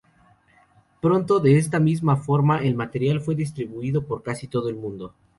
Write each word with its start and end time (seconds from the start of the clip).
Pronto, 0.99 1.39
de 1.39 1.59
esta 1.59 1.79
misma 1.79 2.15
forma, 2.17 2.63
el 2.63 2.73
material 2.73 3.21
fue 3.21 3.35
distribuido 3.35 4.03
por 4.07 4.23
casi 4.23 4.47
todo 4.47 4.67
el 4.67 4.75
mundo. 4.75 5.13